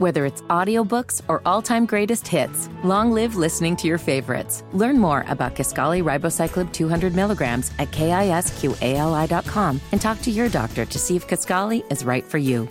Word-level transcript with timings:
Whether 0.00 0.24
it's 0.24 0.40
audiobooks 0.48 1.20
or 1.28 1.42
all-time 1.44 1.84
greatest 1.84 2.26
hits, 2.26 2.70
long 2.82 3.12
live 3.12 3.36
listening 3.36 3.76
to 3.76 3.86
your 3.86 3.98
favorites. 3.98 4.64
Learn 4.72 4.98
more 4.98 5.26
about 5.28 5.54
Kisqali 5.54 6.02
Ribociclib 6.02 6.72
200 6.72 7.14
milligrams 7.14 7.70
at 7.78 7.90
kisqali.com 7.90 9.80
and 9.92 10.00
talk 10.00 10.22
to 10.22 10.30
your 10.30 10.48
doctor 10.48 10.86
to 10.86 10.98
see 10.98 11.16
if 11.16 11.28
Kaskali 11.28 11.84
is 11.92 12.02
right 12.02 12.24
for 12.24 12.38
you. 12.38 12.66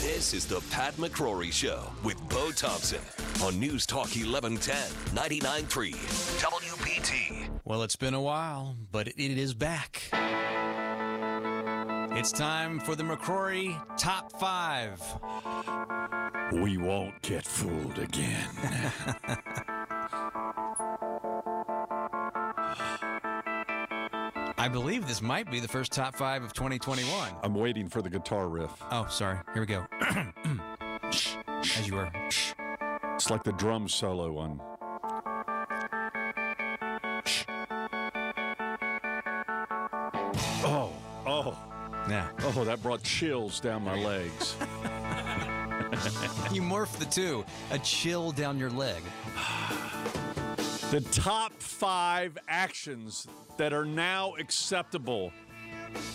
This 0.00 0.32
is 0.32 0.46
the 0.46 0.62
Pat 0.70 0.94
McCrory 0.94 1.52
Show 1.52 1.92
with 2.02 2.16
Bo 2.30 2.50
Thompson 2.50 3.02
on 3.42 3.60
News 3.60 3.84
Talk 3.84 4.08
1110, 4.16 4.74
99.3 5.14 5.92
WBT. 6.40 7.48
Well, 7.66 7.82
it's 7.82 7.96
been 7.96 8.14
a 8.14 8.22
while, 8.22 8.76
but 8.90 9.08
it 9.08 9.18
is 9.18 9.52
back. 9.52 10.04
It's 12.18 12.32
time 12.32 12.80
for 12.80 12.96
the 12.96 13.04
McCrory 13.04 13.80
Top 13.96 14.32
5. 14.40 15.20
We 16.60 16.76
won't 16.76 17.22
get 17.22 17.46
fooled 17.46 18.00
again. 18.00 18.48
I 24.58 24.68
believe 24.68 25.06
this 25.06 25.22
might 25.22 25.48
be 25.48 25.60
the 25.60 25.68
first 25.68 25.92
top 25.92 26.16
5 26.16 26.42
of 26.42 26.52
2021. 26.54 27.34
I'm 27.44 27.54
waiting 27.54 27.88
for 27.88 28.02
the 28.02 28.10
guitar 28.10 28.48
riff. 28.48 28.72
Oh, 28.90 29.06
sorry. 29.08 29.38
Here 29.54 29.62
we 29.62 29.66
go. 29.66 29.86
As 31.12 31.86
you 31.86 31.94
were. 31.94 32.10
It's 33.14 33.30
like 33.30 33.44
the 33.44 33.52
drum 33.52 33.86
solo 33.86 34.38
on. 34.38 34.60
Oh, 42.56 42.64
that 42.64 42.82
brought 42.82 43.02
chills 43.02 43.60
down 43.60 43.84
my 43.84 44.02
legs. 44.02 44.56
You 46.52 46.62
morphed 46.62 46.98
the 46.98 47.04
two. 47.04 47.44
A 47.70 47.78
chill 47.78 48.32
down 48.32 48.58
your 48.58 48.70
leg. 48.70 49.02
the 50.90 51.04
top 51.12 51.52
five 51.58 52.38
actions 52.48 53.26
that 53.56 53.72
are 53.72 53.84
now 53.84 54.34
acceptable, 54.38 55.32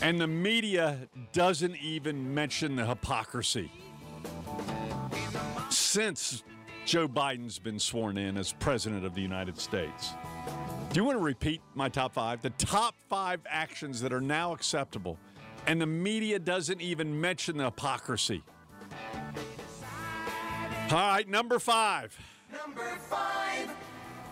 and 0.02 0.20
the 0.20 0.28
media 0.28 0.98
doesn't 1.34 1.76
even 1.78 2.34
mention 2.34 2.76
the 2.76 2.86
hypocrisy. 2.86 3.72
Since 5.70 6.44
Joe 6.86 7.08
Biden's 7.08 7.60
been 7.60 7.80
sworn 7.80 8.18
in 8.18 8.38
as 8.38 8.54
President 8.54 9.06
of 9.06 9.16
the 9.16 9.22
United 9.22 9.58
States. 9.58 10.14
Do 10.92 11.00
you 11.00 11.06
want 11.06 11.18
to 11.18 11.24
repeat 11.24 11.62
my 11.76 11.90
top 11.90 12.14
five? 12.14 12.42
The 12.42 12.50
top 12.52 12.96
five 13.10 13.40
actions 13.50 14.02
that 14.02 14.12
are 14.12 14.22
now 14.22 14.54
acceptable, 14.54 15.18
and 15.68 15.82
the 15.82 15.88
media 15.88 16.40
doesn't 16.40 16.82
even 16.82 17.20
mention 17.20 17.58
the 17.58 17.66
hypocrisy. 17.66 18.44
All 20.92 21.00
right, 21.00 21.28
number 21.28 21.60
five. 21.60 22.18
Number 22.52 22.98
five. 23.10 23.70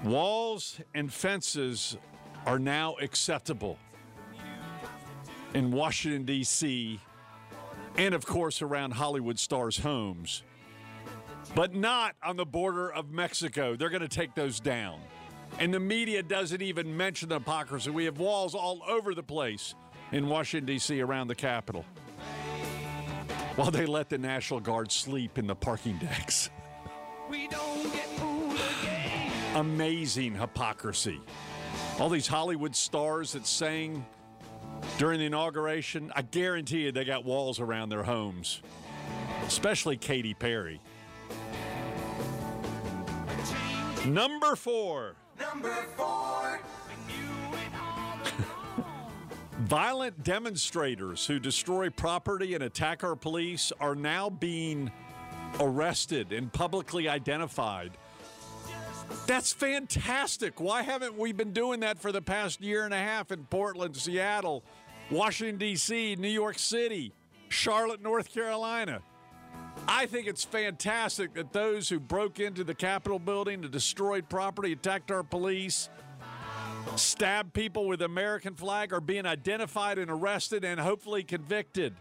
Walls 0.03 0.79
and 0.93 1.11
fences 1.11 1.97
are 2.45 2.59
now 2.59 2.95
acceptable 3.02 3.77
in 5.53 5.71
Washington, 5.71 6.23
D.C., 6.23 6.99
and 7.97 8.15
of 8.15 8.25
course 8.25 8.61
around 8.61 8.91
Hollywood 8.91 9.37
stars' 9.37 9.77
homes, 9.77 10.43
but 11.55 11.75
not 11.75 12.15
on 12.23 12.37
the 12.37 12.45
border 12.45 12.91
of 12.91 13.11
Mexico. 13.11 13.75
They're 13.75 13.89
going 13.89 14.02
to 14.02 14.07
take 14.07 14.33
those 14.33 14.59
down. 14.59 15.02
And 15.59 15.73
the 15.73 15.79
media 15.79 16.23
doesn't 16.23 16.61
even 16.61 16.95
mention 16.95 17.29
the 17.29 17.35
hypocrisy. 17.35 17.89
We 17.89 18.05
have 18.05 18.17
walls 18.17 18.55
all 18.55 18.81
over 18.87 19.13
the 19.13 19.23
place 19.23 19.75
in 20.12 20.28
Washington, 20.28 20.66
D.C., 20.66 21.00
around 21.02 21.28
the 21.28 21.36
Capitol, 21.36 21.86
while 23.56 23.72
they 23.72 23.86
let 23.86 24.09
the 24.09 24.17
National 24.17 24.59
Guard 24.59 24.92
sleep 24.92 25.38
in 25.38 25.48
the 25.48 25.56
parking 25.56 25.98
decks. 25.98 26.50
Amazing 29.56 30.36
hypocrisy. 30.36 31.20
All 32.00 32.10
these 32.10 32.27
Hollywood 32.27 32.76
stars 32.76 33.33
that 33.33 33.45
sang 33.45 34.05
during 34.98 35.20
the 35.20 35.26
inauguration, 35.26 36.11
I 36.16 36.21
guarantee 36.23 36.83
you 36.83 36.92
they 36.92 37.05
got 37.05 37.26
walls 37.26 37.60
around 37.60 37.89
their 37.89 38.04
homes, 38.04 38.61
especially 39.45 39.98
Katy 39.98 40.33
Perry. 40.33 40.82
Number 44.05 44.55
four. 44.55 45.16
Number 45.39 45.73
four. 45.95 46.60
Violent 49.71 50.21
demonstrators 50.26 51.26
who 51.26 51.39
destroy 51.39 51.89
property 51.89 52.55
and 52.55 52.64
attack 52.65 53.05
our 53.05 53.15
police 53.15 53.71
are 53.80 53.95
now 53.95 54.30
being 54.30 54.92
arrested 55.61 56.33
and 56.33 56.52
publicly 56.52 57.08
identified. 57.08 57.92
That's 59.27 59.54
fantastic. 59.54 60.59
Why 60.59 60.82
haven't 60.82 61.17
we 61.17 61.32
been 61.32 61.54
doing 61.54 61.80
that 61.80 61.99
for 61.99 62.11
the 62.11 62.21
past 62.21 62.59
year 62.59 62.83
and 62.83 62.93
a 62.93 62.98
half 62.98 63.32
in 63.32 63.45
Portland, 63.45 63.95
Seattle, 63.95 64.65
Washington, 65.09 65.58
D.C., 65.58 66.17
New 66.17 66.27
York 66.27 66.59
City, 66.59 67.14
Charlotte, 67.48 68.02
North 68.02 68.30
Carolina? 68.30 69.02
I 69.88 70.05
think 70.05 70.27
it's 70.27 70.43
fantastic 70.43 71.33
that 71.36 71.53
those 71.53 71.88
who 71.88 72.02
broke 72.02 72.42
into 72.42 72.65
the 72.65 72.76
Capitol 72.76 73.20
building 73.20 73.64
and 73.64 73.71
destroyed 73.71 74.27
property, 74.27 74.73
attacked 74.73 75.11
our 75.11 75.23
police, 75.23 75.88
stabbed 76.95 77.53
people 77.53 77.87
with 77.87 78.02
American 78.02 78.55
flag 78.55 78.93
are 78.93 79.02
being 79.02 79.25
identified 79.25 79.97
and 79.97 80.11
arrested 80.11 80.64
and 80.64 80.80
hopefully 80.80 81.23
convicted. 81.23 81.95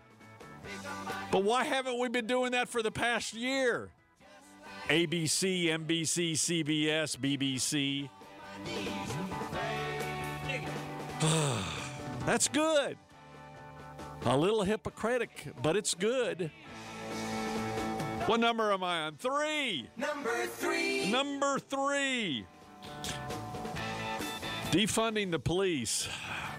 But 1.30 1.44
why 1.44 1.64
haven't 1.64 1.98
we 1.98 2.08
been 2.08 2.26
doing 2.26 2.52
that 2.52 2.68
for 2.68 2.82
the 2.82 2.90
past 2.90 3.34
year? 3.34 3.90
ABC, 4.88 5.66
NBC, 5.66 6.32
CBS, 6.32 7.16
BBC. 7.16 8.08
That's 12.26 12.48
good. 12.48 12.96
A 14.26 14.36
little 14.36 14.64
hypocritic, 14.64 15.46
but 15.62 15.76
it's 15.76 15.94
good. 15.94 16.50
What 18.26 18.40
number 18.40 18.72
am 18.72 18.84
I 18.84 19.02
on? 19.02 19.16
Three. 19.16 19.88
Number 19.96 20.46
three. 20.46 21.10
Number 21.10 21.58
three. 21.58 22.44
Defunding 24.70 25.32
the 25.32 25.38
police. 25.38 26.08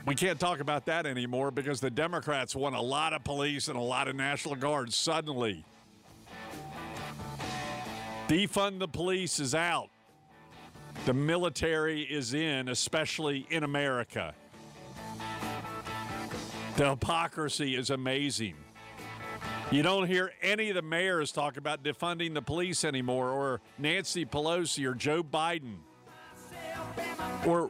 We 0.05 0.15
can't 0.15 0.37
talk 0.37 0.59
about 0.59 0.85
that 0.87 1.05
anymore 1.05 1.49
because 1.49 1.79
the 1.79 1.89
Democrats 1.89 2.53
want 2.53 2.75
a 2.75 2.81
lot 2.81 3.13
of 3.13 3.23
police 3.23 3.69
and 3.69 3.77
a 3.77 3.81
lot 3.81 4.09
of 4.09 4.17
National 4.17 4.55
Guards 4.55 4.97
suddenly. 4.97 5.63
Defund 8.27 8.79
the 8.79 8.87
police 8.87 9.39
is 9.39 9.55
out. 9.55 9.89
The 11.05 11.13
military 11.13 12.01
is 12.01 12.33
in, 12.33 12.67
especially 12.67 13.47
in 13.49 13.63
America. 13.63 14.33
The 16.75 16.89
hypocrisy 16.89 17.75
is 17.75 17.91
amazing. 17.91 18.55
You 19.71 19.83
don't 19.83 20.05
hear 20.05 20.33
any 20.41 20.67
of 20.67 20.75
the 20.75 20.81
mayors 20.81 21.31
talk 21.31 21.55
about 21.55 21.81
defunding 21.81 22.33
the 22.33 22.41
police 22.41 22.83
anymore, 22.83 23.29
or 23.29 23.61
Nancy 23.77 24.25
Pelosi 24.25 24.85
or 24.85 24.93
Joe 24.95 25.23
Biden. 25.23 25.75
Or, 27.45 27.69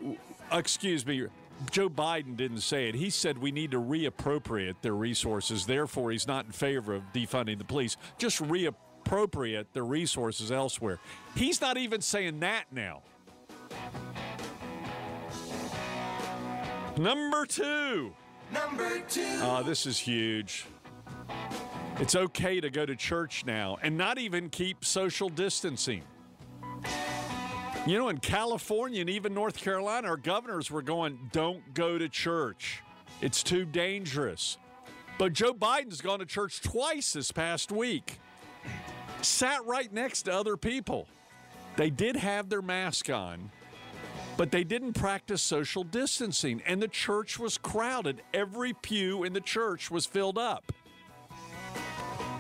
excuse 0.52 1.06
me, 1.06 1.28
Joe 1.70 1.90
Biden 1.90 2.36
didn't 2.36 2.62
say 2.62 2.90
it. 2.90 2.96
He 2.96 3.10
said 3.10 3.38
we 3.38 3.52
need 3.52 3.72
to 3.72 3.80
reappropriate 3.80 4.76
their 4.82 4.96
resources. 4.96 5.66
Therefore, 5.66 6.12
he's 6.12 6.28
not 6.28 6.46
in 6.46 6.52
favor 6.52 6.94
of 6.94 7.04
defunding 7.14 7.58
the 7.58 7.64
police. 7.64 7.98
Just 8.18 8.42
reappropriate 8.42 9.66
the 9.74 9.84
resources 9.84 10.52
elsewhere. 10.52 11.00
He's 11.36 11.62
not 11.62 11.78
even 11.78 12.02
saying 12.02 12.40
that 12.40 12.66
now. 12.72 13.02
Number 16.98 17.46
two. 17.46 18.14
Number 18.52 19.00
two. 19.02 19.40
Uh, 19.42 19.64
this 19.64 19.86
is 19.86 19.98
huge. 19.98 20.66
It's 22.00 22.16
okay 22.16 22.60
to 22.60 22.70
go 22.70 22.86
to 22.86 22.96
church 22.96 23.46
now 23.46 23.78
and 23.82 23.98
not 23.98 24.18
even 24.18 24.50
keep 24.50 24.84
social 24.84 25.30
distancing. 25.30 26.04
You 27.88 27.98
know, 27.98 28.10
in 28.10 28.20
California 28.20 29.02
and 29.02 29.10
even 29.10 29.34
North 29.34 29.58
Carolina, 29.58 30.08
our 30.08 30.18
governors 30.18 30.70
were 30.70 30.84
going, 30.84 31.18
don't 31.32 31.74
go 31.74 31.98
to 31.98 32.08
church. 32.08 32.84
It's 33.22 33.42
too 33.42 33.66
dangerous. 33.66 34.60
But 35.18 35.34
Joe 35.34 35.54
Biden's 35.54 36.00
gone 36.00 36.20
to 36.20 36.26
church 36.26 36.62
twice 36.62 37.14
this 37.14 37.32
past 37.32 37.72
week, 37.72 38.20
sat 39.24 39.66
right 39.66 39.92
next 39.92 40.24
to 40.24 40.34
other 40.34 40.58
people. 40.58 41.08
They 41.76 41.90
did 41.90 42.16
have 42.18 42.50
their 42.50 42.62
mask 42.62 43.10
on, 43.10 43.50
but 44.38 44.52
they 44.52 44.64
didn't 44.64 44.94
practice 44.94 45.42
social 45.42 45.84
distancing, 45.84 46.62
and 46.68 46.80
the 46.80 46.88
church 46.88 47.40
was 47.40 47.58
crowded. 47.58 48.22
Every 48.32 48.74
pew 48.74 49.24
in 49.24 49.34
the 49.34 49.42
church 49.42 49.90
was 49.90 50.06
filled 50.06 50.38
up. 50.38 50.72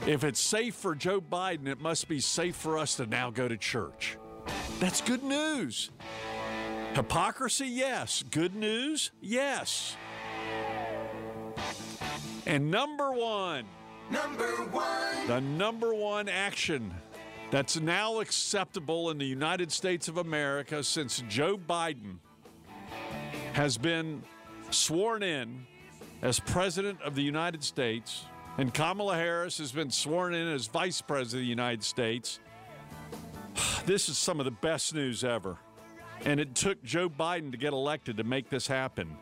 If 0.05 0.23
it's 0.23 0.39
safe 0.39 0.75
for 0.75 0.93
Joe 0.93 1.19
Biden, 1.19 1.67
it 1.67 1.81
must 1.81 2.07
be 2.07 2.19
safe 2.19 2.55
for 2.55 2.77
us 2.77 2.95
to 2.95 3.07
now 3.07 3.31
go 3.31 3.47
to 3.47 3.57
church. 3.57 4.17
That's 4.79 5.01
good 5.01 5.23
news. 5.23 5.91
Hypocrisy, 6.93 7.67
yes. 7.67 8.23
Good 8.31 8.55
news, 8.55 9.11
yes. 9.21 9.95
And 12.45 12.71
number 12.71 13.11
one, 13.11 13.65
Number 14.11 14.47
one. 14.71 15.27
The 15.27 15.39
number 15.39 15.93
one 15.93 16.27
action 16.27 16.93
that's 17.49 17.79
now 17.79 18.19
acceptable 18.19 19.09
in 19.09 19.17
the 19.17 19.25
United 19.25 19.71
States 19.71 20.09
of 20.09 20.17
America 20.17 20.83
since 20.83 21.23
Joe 21.29 21.57
Biden 21.57 22.17
has 23.53 23.77
been 23.77 24.21
sworn 24.69 25.23
in 25.23 25.65
as 26.21 26.41
President 26.41 27.01
of 27.01 27.15
the 27.15 27.21
United 27.21 27.63
States 27.63 28.25
and 28.57 28.73
Kamala 28.73 29.15
Harris 29.15 29.57
has 29.59 29.71
been 29.71 29.89
sworn 29.89 30.33
in 30.33 30.47
as 30.47 30.67
Vice 30.67 31.01
President 31.01 31.41
of 31.41 31.45
the 31.45 31.49
United 31.49 31.83
States. 31.83 32.39
This 33.85 34.09
is 34.09 34.17
some 34.17 34.39
of 34.39 34.45
the 34.45 34.51
best 34.51 34.93
news 34.93 35.23
ever. 35.23 35.57
And 36.23 36.39
it 36.39 36.53
took 36.53 36.83
Joe 36.83 37.09
Biden 37.09 37.51
to 37.51 37.57
get 37.57 37.73
elected 37.73 38.17
to 38.17 38.23
make 38.23 38.49
this 38.49 38.67
happen. 38.67 39.17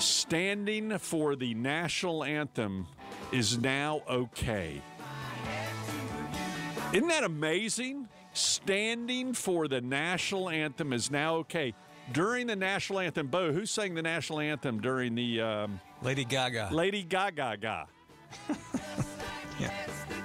Standing 0.00 0.98
for 0.98 1.36
the 1.36 1.54
national 1.54 2.24
anthem 2.24 2.88
is 3.30 3.58
now 3.58 4.02
okay. 4.08 4.82
Isn't 6.92 7.08
that 7.08 7.22
amazing? 7.22 8.08
Standing 8.34 9.34
for 9.34 9.68
the 9.68 9.80
national 9.80 10.50
anthem 10.50 10.92
is 10.92 11.10
now 11.10 11.36
okay. 11.36 11.74
During 12.12 12.48
the 12.48 12.56
national 12.56 12.98
anthem, 12.98 13.28
Bo, 13.28 13.52
who 13.52 13.64
sang 13.64 13.94
the 13.94 14.02
national 14.02 14.40
anthem 14.40 14.80
during 14.80 15.14
the 15.14 15.40
um, 15.40 15.80
Lady 16.02 16.24
Gaga. 16.24 16.70
Lady 16.72 17.04
Gaga 17.04 17.56
Ga? 17.60 17.86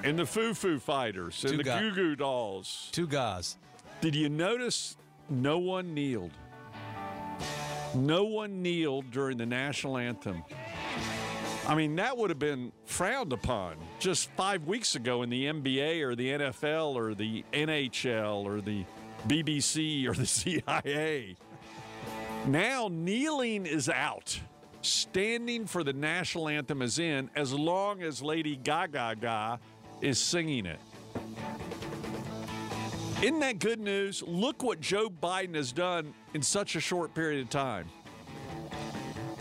And 0.07 0.17
the 0.17 0.25
Foo 0.25 0.53
Foo 0.53 0.79
Fighters 0.79 1.43
and 1.43 1.51
Two 1.51 1.57
the 1.57 1.63
Ga- 1.63 1.79
Goo 1.81 1.91
Goo 1.91 2.15
Dolls. 2.15 2.89
Two 2.93 3.07
guys. 3.07 3.57
Did 3.99 4.15
you 4.15 4.29
notice 4.29 4.95
no 5.29 5.57
one 5.57 5.93
kneeled? 5.93 6.31
No 7.93 8.23
one 8.23 8.61
kneeled 8.61 9.11
during 9.11 9.37
the 9.37 9.45
national 9.45 9.97
anthem. 9.97 10.43
I 11.67 11.75
mean, 11.75 11.97
that 11.97 12.17
would 12.17 12.29
have 12.29 12.39
been 12.39 12.71
frowned 12.85 13.33
upon 13.33 13.75
just 13.99 14.29
five 14.31 14.65
weeks 14.65 14.95
ago 14.95 15.23
in 15.23 15.29
the 15.29 15.45
NBA 15.47 16.01
or 16.03 16.15
the 16.15 16.29
NFL 16.29 16.95
or 16.95 17.13
the 17.13 17.43
NHL 17.51 18.45
or 18.45 18.61
the 18.61 18.85
BBC 19.27 20.07
or 20.07 20.13
the 20.13 20.25
CIA. 20.25 21.35
Now, 22.45 22.87
kneeling 22.89 23.65
is 23.65 23.89
out. 23.89 24.39
Standing 24.81 25.65
for 25.65 25.83
the 25.83 25.91
national 25.91 26.47
anthem 26.47 26.81
is 26.81 26.97
in 26.97 27.29
as 27.35 27.51
long 27.51 28.01
as 28.01 28.21
Lady 28.21 28.55
Gaga 28.55 29.17
Ga 29.19 29.57
is 30.01 30.19
singing 30.19 30.65
it. 30.65 30.79
Isn't 33.21 33.39
that 33.39 33.59
good 33.59 33.79
news? 33.79 34.23
Look 34.27 34.61
what 34.61 34.79
Joe 34.79 35.09
Biden 35.09 35.55
has 35.55 35.71
done 35.71 36.13
in 36.35 36.41
such 36.41 36.75
a 36.75 36.79
short 36.79 37.15
period 37.15 37.41
of 37.41 37.49
time. 37.49 37.87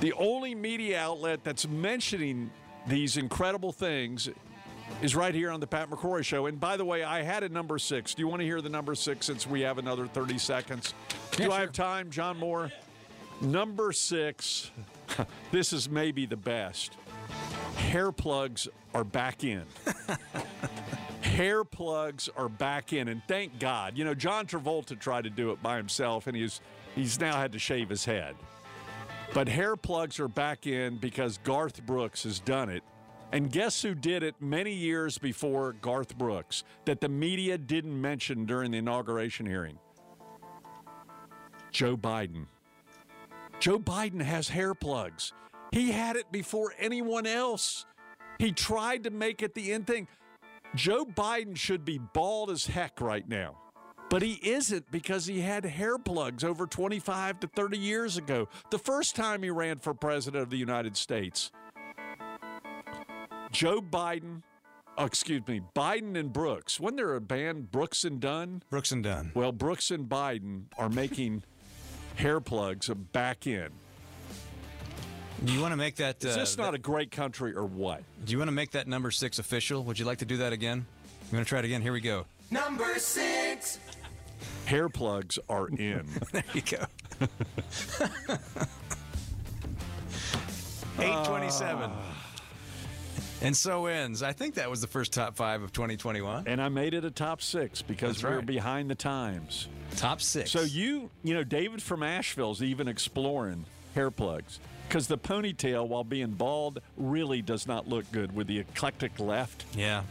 The 0.01 0.13
only 0.15 0.55
media 0.55 0.99
outlet 0.99 1.45
that's 1.45 1.69
mentioning 1.69 2.51
these 2.87 3.17
incredible 3.17 3.73
things 3.73 4.31
is 5.03 5.15
right 5.15 5.35
here 5.35 5.51
on 5.51 5.61
the 5.61 5.67
Pat 5.67 5.91
McCrory 5.91 6.25
Show. 6.25 6.47
And 6.47 6.59
by 6.59 6.77
the 6.77 6.85
way, 6.85 7.03
I 7.03 7.23
had 7.23 7.43
a 7.43 7.49
number 7.49 7.79
six. 7.79 8.15
Do 8.15 8.23
you 8.23 8.29
want 8.29 8.41
to 8.41 8.47
hear 8.47 8.63
the 8.63 8.69
number 8.69 8.95
six 8.95 9.27
since 9.27 9.47
we 9.47 9.61
have 9.61 9.79
another 9.79 10.07
30 10.07 10.39
seconds? 10.39 10.95
Do 11.33 11.53
I 11.53 11.61
have 11.61 11.73
time, 11.73 12.11
John 12.11 12.39
Moore? 12.39 12.71
Number 13.43 13.93
six. 13.93 14.71
this 15.51 15.73
is 15.73 15.91
maybe 15.91 16.25
the 16.25 16.37
best. 16.37 16.97
Hair 17.77 18.13
plugs 18.13 18.69
are 18.95 19.05
back 19.05 19.45
in. 19.45 19.65
Hair 21.21 21.65
plugs 21.65 22.29
are 22.37 22.49
back 22.49 22.93
in, 22.93 23.09
and 23.09 23.23
thank 23.29 23.59
God. 23.59 23.97
You 23.99 24.05
know, 24.05 24.15
John 24.15 24.47
Travolta 24.47 24.99
tried 24.99 25.25
to 25.25 25.31
do 25.31 25.51
it 25.51 25.63
by 25.63 25.77
himself, 25.77 26.27
and 26.27 26.37
he's 26.37 26.61
he's 26.95 27.21
now 27.21 27.37
had 27.37 27.53
to 27.53 27.59
shave 27.59 27.89
his 27.89 28.05
head. 28.05 28.35
But 29.35 29.49
hair 29.49 29.77
plugs 29.77 30.19
are 30.19 30.29
back 30.29 30.67
in 30.67 30.97
because 30.97 31.39
Garth 31.39 31.85
Brooks 31.85 32.23
has 32.25 32.41
done 32.41 32.71
it. 32.71 32.83
And 33.33 33.51
guess 33.51 33.83
who 33.83 33.95
did 33.95 34.23
it 34.23 34.37
many 34.41 34.73
years 34.73 35.19
before 35.19 35.75
Garth 35.75 36.17
Brooks 36.17 36.65
that 36.85 37.01
the 37.01 37.09
media 37.09 37.59
didn't 37.59 38.01
mention 38.01 38.47
during 38.47 38.71
the 38.71 38.79
inauguration 38.79 39.45
hearing? 39.45 39.79
Joe 41.71 41.97
Biden. 41.97 42.47
Joe 43.59 43.79
Biden 43.79 44.23
has 44.23 44.49
hair 44.49 44.75
plugs. 44.75 45.33
He 45.73 45.93
had 45.93 46.17
it 46.17 46.31
before 46.33 46.73
anyone 46.79 47.27
else. 47.27 47.87
He 48.39 48.53
tried 48.53 49.05
to 49.05 49.11
make 49.11 49.43
it 49.43 49.55
the 49.55 49.73
end 49.73 49.87
thing. 49.87 50.09
Joe 50.75 51.05
Biden 51.05 51.57
should 51.57 51.85
be 51.85 51.99
bald 51.99 52.51
as 52.51 52.67
heck 52.67 53.01
right 53.01 53.27
now. 53.29 53.57
But 54.09 54.23
he 54.23 54.39
isn't 54.43 54.91
because 54.91 55.27
he 55.27 55.41
had 55.41 55.65
hair 55.65 55.99
plugs 55.99 56.45
over 56.45 56.67
25 56.67 57.41
to 57.41 57.47
30 57.49 57.79
years 57.79 58.17
ago, 58.17 58.49
the 58.71 58.79
first 58.79 59.17
time 59.17 59.43
he 59.43 59.51
ran 59.51 59.79
for 59.79 59.95
president 59.95 60.43
of 60.43 60.51
the 60.51 60.57
United 60.57 60.97
States. 60.97 61.51
Joe 63.51 63.81
Biden, 63.81 64.43
oh, 64.97 65.07
excuse 65.07 65.43
me, 65.49 65.61
Biden 65.75 66.17
and 66.17 66.33
Brooks. 66.33 66.79
Wasn't 66.79 66.99
there 66.99 67.17
a 67.17 67.21
band, 67.21 67.73
Brooks 67.73 68.05
and 68.05 68.21
Dunn? 68.21 68.63
Brooks 68.71 68.93
and 68.93 69.03
Dunn. 69.03 69.33
Well, 69.35 69.51
Brooks 69.53 69.91
and 69.91 70.09
Biden 70.09 70.65
are 70.79 70.89
making 70.89 71.43
hair 72.17 72.41
plugs 72.41 72.89
back 73.13 73.47
in. 73.47 73.71
Do 75.45 75.53
you 75.53 75.61
want 75.61 75.73
to 75.73 75.77
make 75.77 75.97
that? 75.97 76.25
Is 76.25 76.37
uh, 76.37 76.41
this 76.41 76.57
not 76.57 76.75
a 76.75 76.79
great 76.79 77.11
country 77.11 77.55
or 77.55 77.65
what? 77.65 78.03
Do 78.25 78.33
you 78.33 78.39
want 78.39 78.49
to 78.49 78.53
make 78.53 78.71
that 78.73 78.89
number 78.89 79.11
six 79.11 79.39
official? 79.39 79.83
Would 79.85 79.99
you 79.99 80.05
like 80.07 80.19
to 80.19 80.25
do 80.25 80.39
that 80.39 80.53
again? 80.53 80.87
You 81.31 81.37
want 81.37 81.47
to 81.47 81.49
try 81.49 81.59
it 81.59 81.65
again? 81.65 81.83
Here 81.83 81.93
we 81.93 82.01
go. 82.01 82.27
Number 82.51 82.99
six. 82.99 83.79
Hair 84.65 84.89
plugs 84.89 85.39
are 85.49 85.69
in. 85.69 86.07
There 86.33 86.45
you 86.55 86.63
go. 86.63 86.87
827. 90.99 91.91
And 93.43 93.55
so 93.55 93.87
ends. 93.87 94.23
I 94.23 94.33
think 94.33 94.55
that 94.55 94.71
was 94.71 94.81
the 94.81 94.87
first 94.87 95.13
top 95.13 95.37
five 95.37 95.63
of 95.63 95.73
2021. 95.73 96.45
and 96.47 96.61
I 96.61 96.71
made 96.71 96.95
it 96.95 97.05
a 97.05 97.11
top 97.11 97.43
six 97.43 97.83
because 97.83 98.17
That's 98.17 98.25
we 98.25 98.31
we're 98.31 98.43
behind 98.43 98.89
the 98.91 98.95
times. 98.95 99.69
Top 99.97 100.23
six. 100.23 100.51
So 100.51 100.63
you, 100.63 101.11
you 101.23 101.35
know, 101.35 101.45
David 101.45 101.83
from 101.83 102.03
Asheville's 102.03 102.63
even 102.63 102.89
exploring 102.89 103.67
hair 103.95 104.11
plugs 104.11 104.59
because 104.89 105.07
the 105.09 105.19
ponytail, 105.19 105.87
while 105.89 106.05
being 106.05 106.33
bald, 106.33 106.81
really 106.97 107.43
does 107.43 107.67
not 107.67 107.89
look 107.89 108.11
good 108.13 108.35
with 108.35 108.47
the 108.47 108.59
eclectic 108.59 109.19
left. 109.19 109.65
Yeah. 109.75 110.03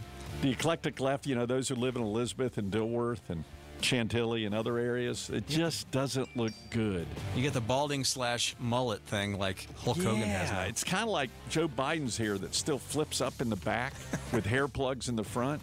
The 0.41 0.51
eclectic 0.51 0.99
left, 0.99 1.25
you 1.25 1.35
know, 1.35 1.45
those 1.45 1.69
who 1.69 1.75
live 1.75 1.95
in 1.95 2.01
Elizabeth 2.01 2.57
and 2.57 2.71
Dilworth 2.71 3.29
and 3.29 3.43
Chantilly 3.81 4.45
and 4.45 4.55
other 4.55 4.77
areas, 4.77 5.29
it 5.29 5.47
just 5.47 5.89
doesn't 5.91 6.35
look 6.35 6.53
good. 6.71 7.05
You 7.35 7.41
get 7.43 7.53
the 7.53 7.61
balding 7.61 8.03
slash 8.03 8.55
mullet 8.59 9.01
thing 9.01 9.37
like 9.37 9.67
Hulk 9.77 9.97
Hogan 9.97 10.21
has 10.23 10.51
now. 10.51 10.61
it's 10.61 10.83
kind 10.83 11.03
of 11.03 11.09
like 11.09 11.29
Joe 11.49 11.67
Biden's 11.67 12.17
hair 12.17 12.37
that 12.37 12.55
still 12.55 12.79
flips 12.79 13.21
up 13.21 13.41
in 13.41 13.49
the 13.49 13.55
back 13.57 13.93
with 14.31 14.45
hair 14.45 14.67
plugs 14.67 15.09
in 15.09 15.15
the 15.15 15.23
front. 15.23 15.61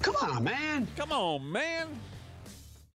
Come 0.00 0.16
on, 0.22 0.44
man. 0.44 0.86
Come 0.96 1.12
on, 1.12 1.50
man. 1.50 1.88